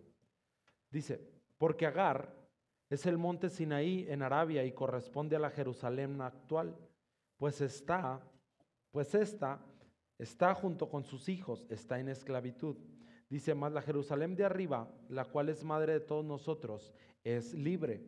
[0.91, 1.19] Dice,
[1.57, 2.31] porque Agar
[2.91, 6.77] es el monte Sinaí en Arabia y corresponde a la Jerusalén actual,
[7.37, 8.21] pues está,
[8.91, 9.63] pues esta
[10.17, 12.77] está junto con sus hijos, está en esclavitud.
[13.29, 18.03] Dice más, la Jerusalén de arriba, la cual es madre de todos nosotros, es libre.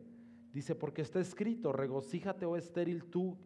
[0.52, 3.38] Dice, porque está escrito, regocíjate, oh estéril tú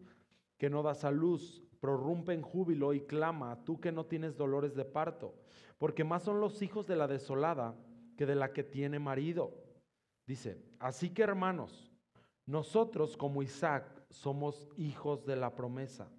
[0.57, 4.73] que no das a luz, prorrumpe en júbilo y clama, tú que no tienes dolores
[4.73, 5.35] de parto,
[5.77, 7.75] porque más son los hijos de la desolada
[8.17, 9.53] que de la que tiene marido.
[10.25, 11.91] Dice, así que hermanos,
[12.45, 16.09] nosotros como Isaac somos hijos de la promesa.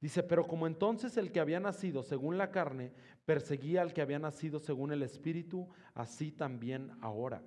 [0.00, 2.92] Dice, pero como entonces el que había nacido según la carne
[3.26, 7.42] perseguía al que había nacido según el Espíritu, así también ahora.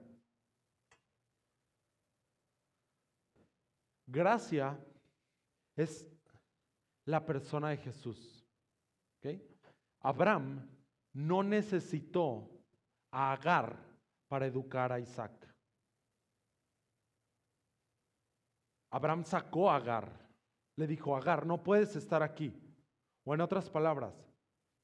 [4.05, 4.79] Gracia
[5.75, 6.07] es
[7.05, 8.45] la persona de Jesús.
[10.01, 10.69] Abraham
[11.13, 12.49] no necesitó
[13.09, 13.79] a Agar
[14.27, 15.42] para educar a Isaac.
[18.93, 20.09] Abraham sacó a Agar.
[20.77, 22.53] Le dijo, Agar, no puedes estar aquí.
[23.25, 24.13] O en otras palabras,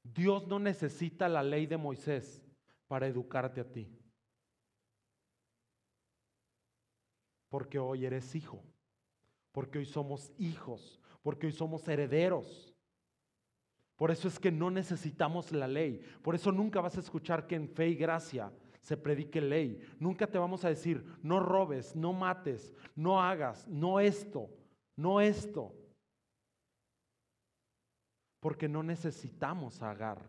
[0.02, 2.42] Dios no necesita la ley de Moisés
[2.88, 3.88] para educarte a ti.
[7.48, 8.62] Porque hoy eres hijo.
[9.52, 12.74] Porque hoy somos hijos porque hoy somos herederos.
[13.96, 16.02] Por eso es que no necesitamos la ley.
[16.22, 19.80] Por eso nunca vas a escuchar que en fe y gracia se predique ley.
[19.98, 24.50] Nunca te vamos a decir, no robes, no mates, no hagas, no esto,
[24.96, 25.74] no esto.
[28.40, 30.28] Porque no necesitamos a Agar.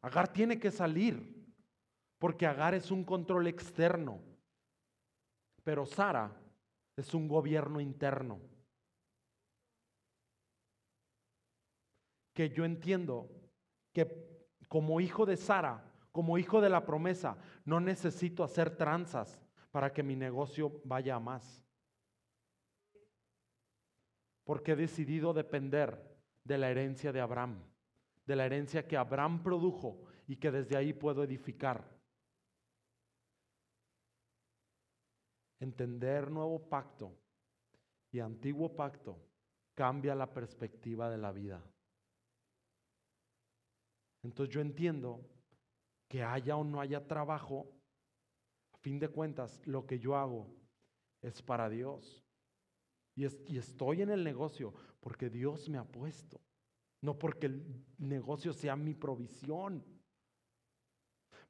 [0.00, 1.46] Agar tiene que salir,
[2.18, 4.20] porque Agar es un control externo.
[5.62, 6.36] Pero Sara
[6.96, 8.40] es un gobierno interno.
[12.32, 13.30] que yo entiendo
[13.92, 19.92] que como hijo de Sara, como hijo de la promesa, no necesito hacer tranzas para
[19.92, 21.64] que mi negocio vaya a más.
[24.44, 25.98] Porque he decidido depender
[26.44, 27.64] de la herencia de Abraham,
[28.26, 31.98] de la herencia que Abraham produjo y que desde ahí puedo edificar.
[35.60, 37.16] Entender nuevo pacto
[38.10, 39.16] y antiguo pacto
[39.74, 41.64] cambia la perspectiva de la vida.
[44.22, 45.31] Entonces yo entiendo
[46.12, 47.72] que haya o no haya trabajo,
[48.74, 50.54] a fin de cuentas, lo que yo hago
[51.22, 52.22] es para Dios.
[53.16, 53.24] Y,
[53.56, 56.38] estoy en el negocio porque Dios me ha puesto,
[57.00, 59.82] no porque el negocio sea mi provisión.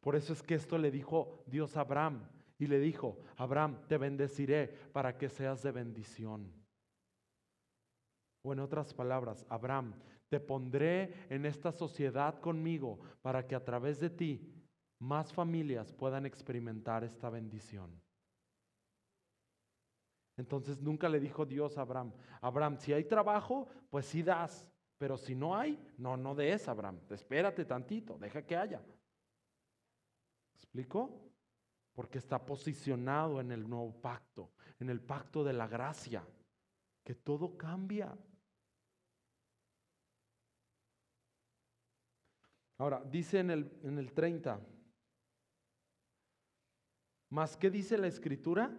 [0.00, 3.98] Por eso es que esto le dijo Dios a Abraham y le dijo, Abraham, te
[3.98, 6.52] bendeciré para que seas de bendición.
[8.44, 10.00] O en otras palabras, Abraham,
[10.32, 14.50] te pondré en esta sociedad conmigo para que a través de ti
[14.98, 18.00] más familias puedan experimentar esta bendición.
[20.38, 24.66] Entonces nunca le dijo Dios a Abraham, Abraham, si hay trabajo, pues sí das,
[24.96, 28.82] pero si no hay, no, no des, Abraham, espérate tantito, deja que haya.
[30.54, 31.30] ¿Explico?
[31.92, 36.26] Porque está posicionado en el nuevo pacto, en el pacto de la gracia,
[37.04, 38.16] que todo cambia.
[42.82, 44.60] Ahora, dice en el, en el 30,
[47.30, 48.76] ¿más qué dice la escritura?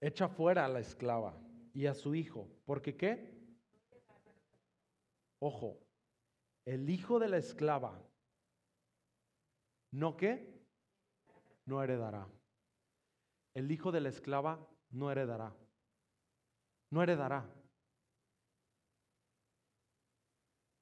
[0.00, 1.38] Echa fuera a la esclava
[1.74, 2.48] y a su hijo.
[2.64, 3.38] ¿Porque qué?
[5.40, 5.78] Ojo,
[6.64, 8.02] el hijo de la esclava,
[9.90, 10.58] ¿no qué?
[11.66, 12.26] No heredará.
[13.52, 15.54] El hijo de la esclava no heredará.
[16.88, 17.59] No heredará.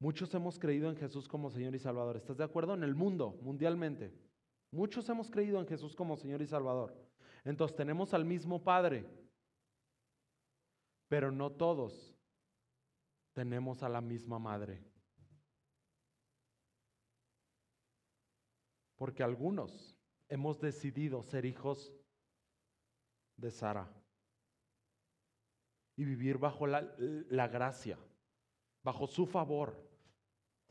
[0.01, 2.17] Muchos hemos creído en Jesús como Señor y Salvador.
[2.17, 2.75] ¿Estás de acuerdo?
[2.75, 4.13] En el mundo, mundialmente.
[4.71, 6.95] Muchos hemos creído en Jesús como Señor y Salvador.
[7.45, 9.07] Entonces tenemos al mismo Padre,
[11.09, 12.15] pero no todos
[13.33, 14.85] tenemos a la misma Madre.
[18.95, 19.97] Porque algunos
[20.29, 21.93] hemos decidido ser hijos
[23.37, 23.93] de Sara
[25.97, 27.99] y vivir bajo la, la gracia,
[28.85, 29.88] bajo su favor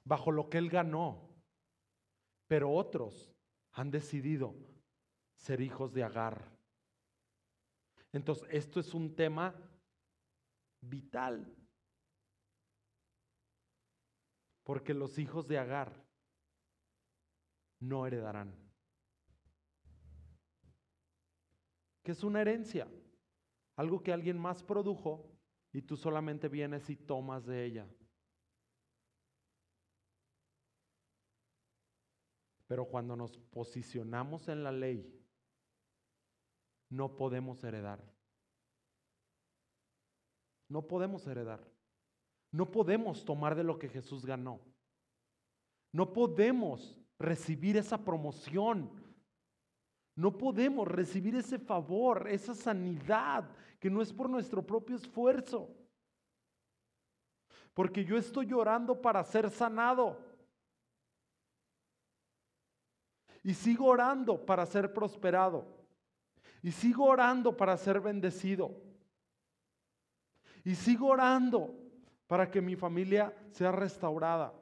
[0.07, 1.29] bajo lo que él ganó.
[2.47, 3.33] Pero otros
[3.73, 4.55] han decidido
[5.35, 6.57] ser hijos de Agar.
[8.13, 9.53] Entonces, esto es un tema
[10.81, 11.53] vital.
[14.63, 15.91] Porque los hijos de Agar
[17.79, 18.55] no heredarán.
[22.03, 22.87] Que es una herencia,
[23.75, 25.29] algo que alguien más produjo
[25.73, 27.87] y tú solamente vienes y tomas de ella.
[32.68, 35.18] Pero cuando nos posicionamos en la ley,
[36.89, 38.03] no podemos heredar.
[40.70, 41.65] No podemos heredar.
[42.51, 44.61] No podemos tomar de lo que Jesús ganó.
[45.91, 48.91] No podemos recibir esa promoción.
[50.15, 53.49] No podemos recibir ese favor, esa sanidad
[53.80, 55.74] que no es por nuestro propio esfuerzo.
[57.74, 60.26] Porque yo estoy llorando para ser sanado.
[63.47, 65.65] Y sigo orando para ser prosperado.
[66.61, 68.75] Y sigo orando para ser bendecido.
[70.65, 71.73] Y sigo orando
[72.27, 74.53] para que mi familia sea restaurada.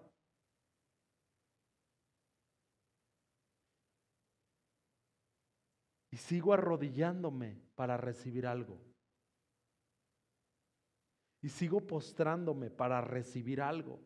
[6.12, 8.80] Y sigo arrodillándome para recibir algo.
[11.42, 14.00] Y sigo postrándome para recibir algo.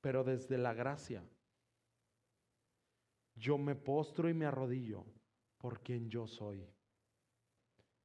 [0.00, 1.24] Pero desde la gracia,
[3.34, 5.04] yo me postro y me arrodillo
[5.58, 6.66] por quien yo soy,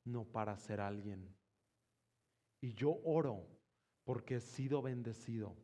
[0.05, 1.35] no para ser alguien.
[2.61, 3.47] Y yo oro
[4.03, 5.55] porque he sido bendecido,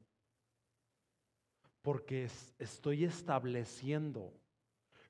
[1.82, 2.28] porque
[2.58, 4.34] estoy estableciendo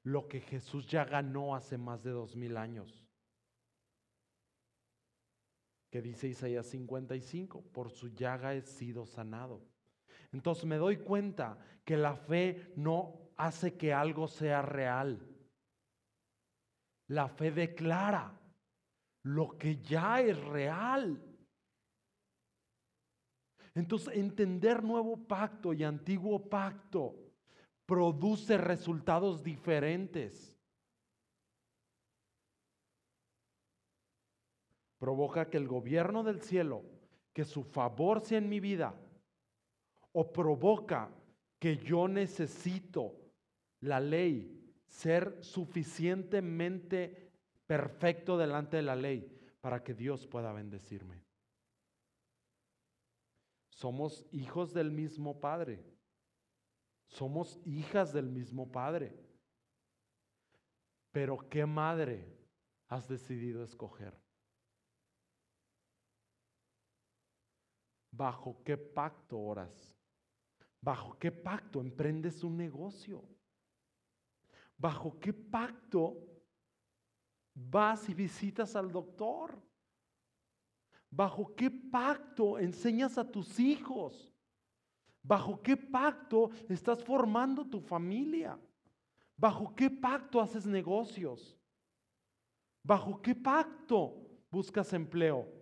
[0.04, 3.06] lo que Jesús ya ganó hace más de dos mil años.
[5.90, 9.66] Que dice Isaías 55, por su llaga he sido sanado.
[10.32, 15.26] Entonces me doy cuenta que la fe no hace que algo sea real.
[17.08, 18.40] La fe declara
[19.24, 21.24] lo que ya es real.
[23.74, 27.16] Entonces entender nuevo pacto y antiguo pacto
[27.86, 30.56] produce resultados diferentes.
[35.00, 36.84] Provoca que el gobierno del cielo,
[37.34, 38.94] que su favor sea en mi vida,
[40.20, 41.10] o provoca
[41.58, 43.16] que yo necesito
[43.80, 47.32] la ley, ser suficientemente
[47.66, 51.24] perfecto delante de la ley para que Dios pueda bendecirme.
[53.70, 55.86] Somos hijos del mismo Padre.
[57.08, 59.18] Somos hijas del mismo Padre.
[61.14, 62.28] Pero ¿qué madre
[62.90, 64.20] has decidido escoger?
[68.12, 69.89] ¿Bajo qué pacto oras?
[70.82, 73.24] ¿Bajo qué pacto emprendes un negocio?
[74.78, 76.18] ¿Bajo qué pacto
[77.54, 79.62] vas y visitas al doctor?
[81.12, 84.32] ¿Bajo qué pacto enseñas a tus hijos?
[85.22, 88.58] ¿Bajo qué pacto estás formando tu familia?
[89.36, 91.58] ¿Bajo qué pacto haces negocios?
[92.84, 94.16] ¿Bajo qué pacto
[94.50, 95.59] buscas empleo?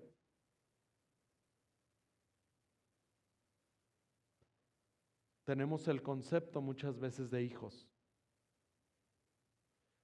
[5.48, 7.88] Tenemos el concepto muchas veces de hijos,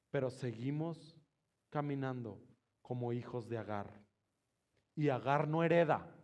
[0.10, 1.20] pero seguimos
[1.70, 2.42] caminando
[2.82, 3.92] como hijos de Agar.
[4.96, 6.16] Y Agar no hereda,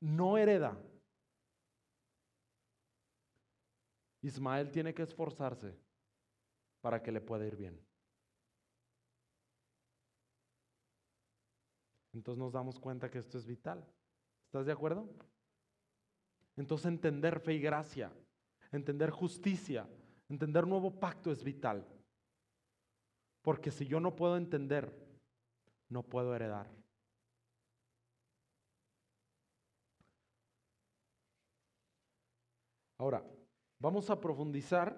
[0.00, 0.76] no hereda.
[4.22, 5.78] Ismael tiene que esforzarse
[6.80, 7.80] para que le pueda ir bien.
[12.12, 13.86] Entonces nos damos cuenta que esto es vital.
[14.46, 15.08] ¿Estás de acuerdo?
[16.56, 18.12] Entonces entender fe y gracia,
[18.70, 19.88] entender justicia,
[20.28, 21.86] entender nuevo pacto es vital.
[23.42, 24.92] Porque si yo no puedo entender,
[25.88, 26.70] no puedo heredar.
[32.98, 33.24] Ahora,
[33.82, 34.96] Vamos a profundizar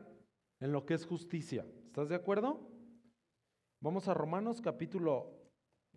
[0.60, 1.64] en lo que es justicia.
[1.86, 2.68] ¿Estás de acuerdo?
[3.80, 5.32] Vamos a Romanos capítulo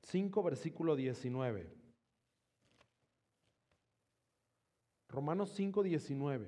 [0.03, 1.76] 5, versículo 19.
[5.18, 6.47] Romanos 5, 19.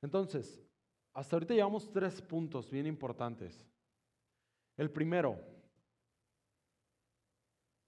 [0.00, 0.64] Entonces,
[1.12, 3.68] hasta ahorita llevamos tres puntos bien importantes.
[4.76, 5.36] El primero,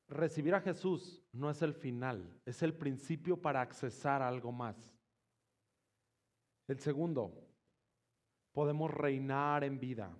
[0.08, 4.98] recibir a Jesús no es el final, es el principio para accesar a algo más.
[6.66, 7.46] El segundo,
[8.50, 10.12] podemos reinar en vida.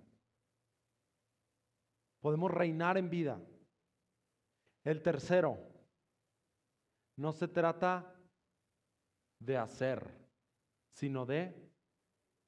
[2.21, 3.37] Podemos reinar en vida.
[4.85, 5.70] El tercero,
[7.15, 8.15] no se trata
[9.39, 10.09] de hacer,
[10.91, 11.71] sino de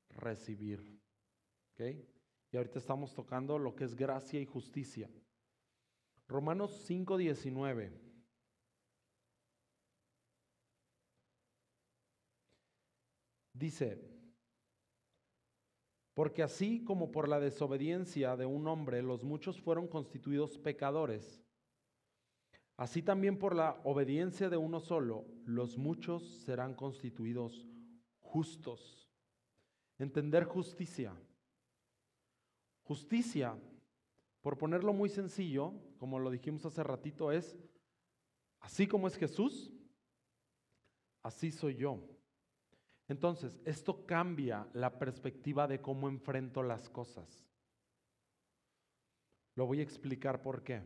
[0.09, 1.01] recibir.
[1.77, 5.09] Y ahorita estamos tocando lo que es gracia y justicia.
[6.27, 7.99] Romanos 5:19.
[13.53, 14.13] Dice,
[16.13, 21.42] porque así como por la desobediencia de un hombre los muchos fueron constituidos pecadores,
[22.77, 27.67] Así también por la obediencia de uno solo, los muchos serán constituidos
[28.19, 29.07] justos.
[29.99, 31.15] Entender justicia.
[32.83, 33.55] Justicia,
[34.41, 37.55] por ponerlo muy sencillo, como lo dijimos hace ratito, es
[38.59, 39.71] así como es Jesús,
[41.21, 41.99] así soy yo.
[43.07, 47.45] Entonces, esto cambia la perspectiva de cómo enfrento las cosas.
[49.55, 50.81] Lo voy a explicar por qué.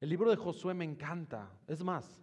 [0.00, 1.50] El libro de Josué me encanta.
[1.66, 2.22] Es más,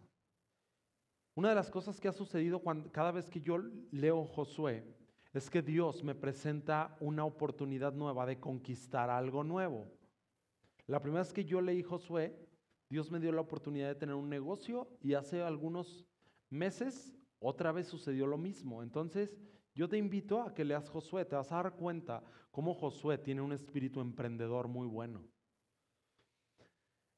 [1.36, 2.62] una de las cosas que ha sucedido
[2.92, 3.58] cada vez que yo
[3.92, 4.96] leo Josué
[5.34, 9.92] es que Dios me presenta una oportunidad nueva de conquistar algo nuevo.
[10.88, 12.40] La primera vez que yo leí Josué,
[12.90, 16.06] Dios me dio la oportunidad de tener un negocio y hace algunos
[16.50, 18.82] meses otra vez sucedió lo mismo.
[18.82, 19.38] Entonces,
[19.74, 23.42] yo te invito a que leas Josué, te vas a dar cuenta cómo Josué tiene
[23.42, 25.26] un espíritu emprendedor muy bueno.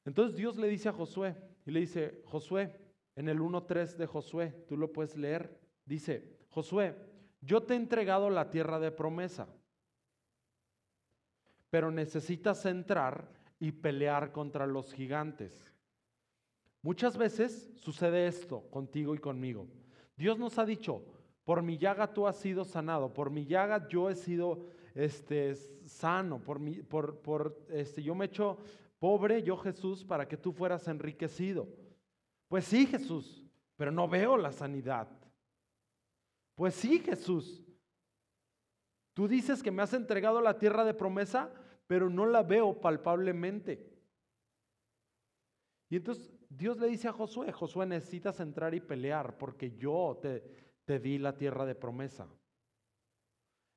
[0.08, 1.36] Entonces Dios le dice a Josué,
[1.66, 2.72] y le dice, Josué,
[3.14, 6.96] en el 1.3 de Josué, tú lo puedes leer, dice, Josué,
[7.42, 9.48] yo te he entregado la tierra de promesa,
[11.68, 13.30] pero necesitas entrar
[13.60, 15.74] y pelear contra los gigantes.
[16.80, 19.68] Muchas veces sucede esto contigo y conmigo.
[20.16, 21.04] Dios nos ha dicho,
[21.44, 25.54] por mi llaga tú has sido sanado, por mi llaga yo he sido este,
[25.84, 28.56] sano, por, mi, por, por este, yo me he hecho
[28.98, 31.68] pobre, yo Jesús, para que tú fueras enriquecido.
[32.48, 33.44] Pues sí, Jesús,
[33.76, 35.08] pero no veo la sanidad.
[36.54, 37.64] Pues sí, Jesús.
[39.14, 41.52] Tú dices que me has entregado la tierra de promesa,
[41.86, 43.88] pero no la veo palpablemente.
[45.90, 50.40] Y entonces Dios le dice a Josué, Josué necesitas entrar y pelear porque yo te,
[50.84, 52.26] te di la tierra de promesa.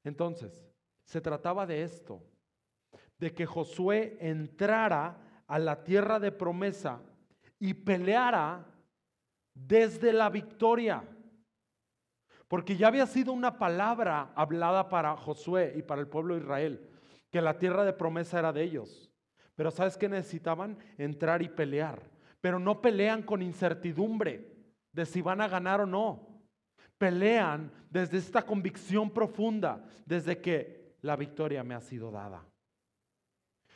[0.03, 0.65] Entonces,
[1.03, 2.23] se trataba de esto,
[3.21, 7.01] de que Josué entrara a la tierra de promesa
[7.59, 8.65] y peleara
[9.53, 11.03] desde la victoria.
[12.47, 16.89] Porque ya había sido una palabra hablada para Josué y para el pueblo de Israel,
[17.29, 19.09] que la tierra de promesa era de ellos.
[19.55, 20.79] Pero ¿sabes qué necesitaban?
[20.97, 22.01] Entrar y pelear.
[22.41, 24.51] Pero no pelean con incertidumbre
[24.91, 26.31] de si van a ganar o no
[26.97, 32.45] pelean desde esta convicción profunda, desde que la victoria me ha sido dada.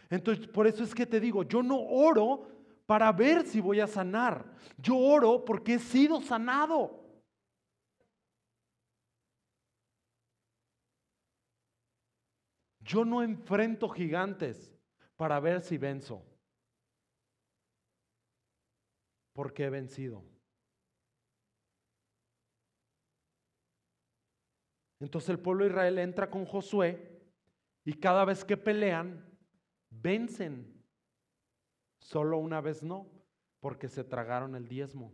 [0.09, 2.47] Entonces, por eso es que te digo, yo no oro
[2.85, 4.45] para ver si voy a sanar,
[4.77, 7.03] yo oro porque he sido sanado.
[12.79, 14.71] Yo no enfrento gigantes
[15.15, 16.23] para ver si venzo,
[19.33, 20.23] porque he vencido.
[24.99, 27.21] Entonces el pueblo de Israel entra con Josué
[27.83, 29.34] y cada vez que pelean,
[30.01, 30.73] vencen.
[31.97, 33.07] Solo una vez no,
[33.59, 35.13] porque se tragaron el diezmo.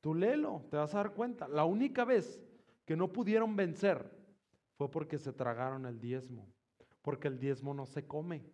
[0.00, 1.46] Tú léelo, te vas a dar cuenta.
[1.48, 2.42] La única vez
[2.84, 4.10] que no pudieron vencer
[4.76, 6.52] fue porque se tragaron el diezmo.
[7.02, 8.44] Porque el diezmo no se come.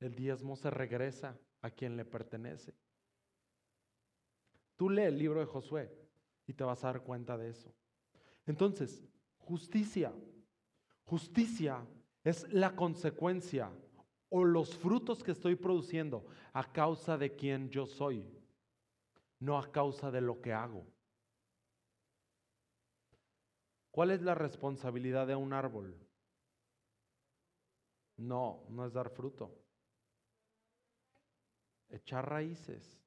[0.00, 2.74] El diezmo se regresa a quien le pertenece.
[4.76, 5.90] Tú lee el libro de Josué
[6.46, 7.72] y te vas a dar cuenta de eso.
[8.46, 9.02] Entonces,
[9.38, 10.12] justicia.
[11.04, 11.86] Justicia
[12.24, 13.70] es la consecuencia
[14.28, 18.26] o los frutos que estoy produciendo a causa de quien yo soy,
[19.38, 20.86] no a causa de lo que hago.
[23.90, 25.94] ¿Cuál es la responsabilidad de un árbol?
[28.16, 29.58] No, no es dar fruto.
[31.90, 32.98] Echar raíces.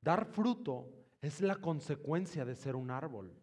[0.00, 3.41] Dar fruto es la consecuencia de ser un árbol.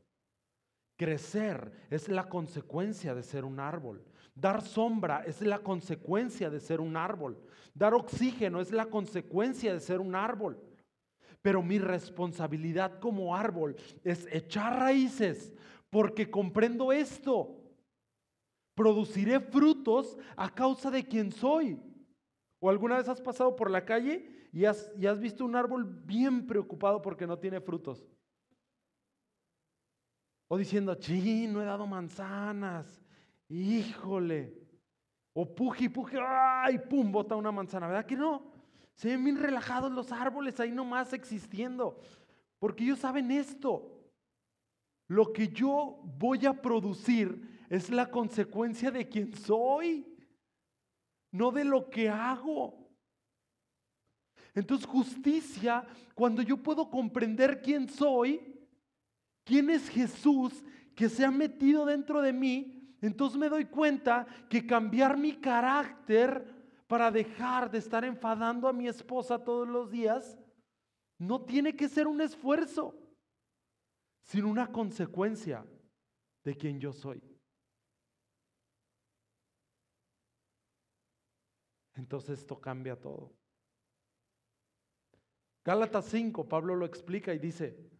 [0.99, 4.03] Crecer es la consecuencia de ser un árbol.
[4.35, 7.39] Dar sombra es la consecuencia de ser un árbol.
[7.73, 10.61] Dar oxígeno es la consecuencia de ser un árbol.
[11.41, 15.53] Pero mi responsabilidad como árbol es echar raíces
[15.89, 17.55] porque comprendo esto.
[18.75, 21.79] Produciré frutos a causa de quien soy.
[22.59, 24.91] ¿O alguna vez has pasado por la calle y has,
[25.21, 28.05] visto un árbol bien preocupado porque no tiene frutos.
[30.51, 32.99] O diciendo, sí, no he dado manzanas,
[33.47, 34.57] híjole.
[35.33, 38.51] O puje, puje, ay, pum, bota una manzana, ¿verdad que no?
[38.95, 41.99] Se ven bien relajados los árboles ahí nomás existiendo.
[42.57, 43.95] Porque ellos saben esto.
[45.07, 50.05] Lo que yo voy a producir es la consecuencia de quien soy,
[51.31, 52.89] no de lo que hago.
[54.55, 55.85] Entonces justicia,
[56.15, 58.48] cuando yo puedo comprender quién soy,
[59.49, 60.63] quién es Jesús
[60.95, 66.45] que se ha metido dentro de mí, entonces me doy cuenta que cambiar mi carácter
[66.85, 70.37] para dejar de estar enfadando a mi esposa todos los días
[71.17, 72.95] no tiene que ser un esfuerzo,
[74.21, 75.65] sino una consecuencia
[76.43, 77.19] de quien yo soy.
[81.95, 83.33] Entonces esto cambia todo.
[85.65, 87.98] Gálatas 5, Pablo lo explica y dice,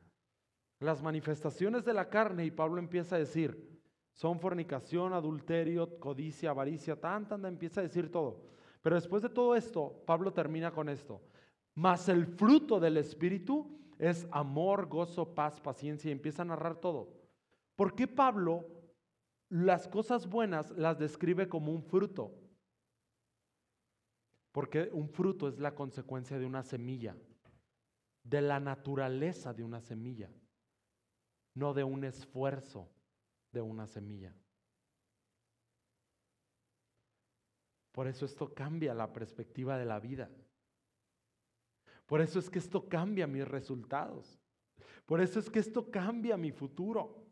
[0.80, 3.80] las manifestaciones de la carne, y Pablo empieza a decir,
[4.13, 8.41] son fornicación, adulterio, codicia, avaricia, tan, tan, empieza a decir todo.
[8.82, 11.21] Pero después de todo esto, Pablo termina con esto.
[11.75, 17.13] Mas el fruto del Espíritu es amor, gozo, paz, paciencia, y empieza a narrar todo.
[17.75, 18.65] ¿Por qué Pablo
[19.49, 22.34] las cosas buenas las describe como un fruto?
[24.51, 27.15] Porque un fruto es la consecuencia de una semilla,
[28.23, 30.30] de la naturaleza de una semilla,
[31.53, 32.89] no de un esfuerzo
[33.51, 34.33] de una semilla.
[37.91, 40.29] Por eso esto cambia la perspectiva de la vida.
[42.05, 44.39] Por eso es que esto cambia mis resultados.
[45.05, 47.25] Por eso es que esto cambia mi futuro.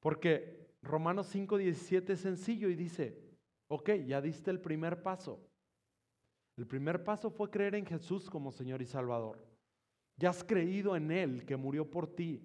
[0.00, 3.20] Porque Romanos 5:17 es sencillo y dice,
[3.68, 5.44] ok, ya diste el primer paso.
[6.56, 9.38] El primer paso fue creer en Jesús como Señor y Salvador.
[10.18, 12.42] Ya has creído en Él que murió por ti.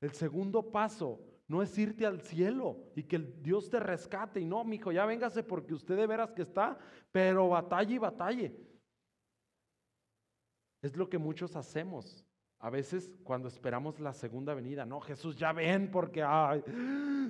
[0.00, 4.40] El segundo paso no es irte al cielo y que Dios te rescate.
[4.40, 6.78] Y no, mi hijo, ya véngase porque usted de veras que está,
[7.10, 8.56] pero batalle y batalle.
[10.82, 12.24] Es lo que muchos hacemos.
[12.60, 16.62] A veces cuando esperamos la segunda venida, no, Jesús, ya ven porque ay,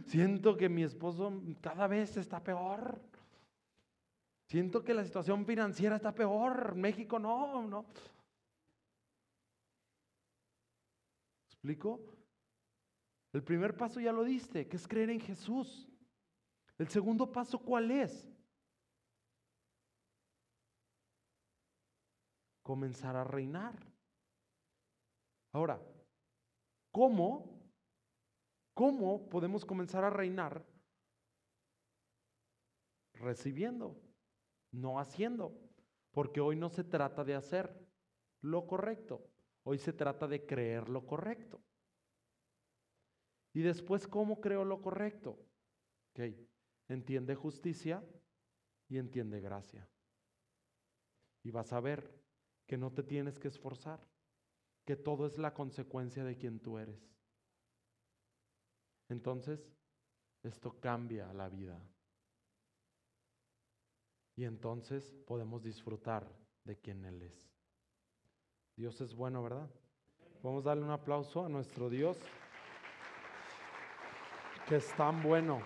[0.07, 3.01] siento que mi esposo cada vez está peor.
[4.49, 6.75] Siento que la situación financiera está peor.
[6.75, 7.87] México no, no.
[11.61, 12.01] ¿Explico?
[13.35, 15.87] El primer paso ya lo diste, que es creer en Jesús.
[16.79, 18.33] El segundo paso, ¿cuál es?
[22.63, 23.75] Comenzar a reinar.
[25.53, 25.79] Ahora,
[26.91, 27.61] ¿cómo?
[28.73, 30.65] ¿Cómo podemos comenzar a reinar?
[33.13, 34.01] Recibiendo,
[34.73, 35.61] no haciendo.
[36.11, 37.87] Porque hoy no se trata de hacer
[38.41, 39.30] lo correcto,
[39.65, 41.61] hoy se trata de creer lo correcto.
[43.53, 45.39] Y después, ¿cómo creo lo correcto?
[46.13, 46.35] Ok,
[46.89, 48.05] entiende justicia
[48.89, 49.89] y entiende gracia.
[51.43, 52.21] Y vas a ver
[52.67, 54.07] que no te tienes que esforzar,
[54.85, 57.11] que todo es la consecuencia de quien tú eres.
[59.09, 59.69] Entonces,
[60.43, 61.81] esto cambia la vida.
[64.37, 66.33] Y entonces podemos disfrutar
[66.65, 67.50] de quien Él es.
[68.81, 69.69] Dios es bueno, ¿verdad?
[70.43, 72.17] Vamos a darle un aplauso a nuestro Dios,
[74.67, 75.61] que es tan bueno.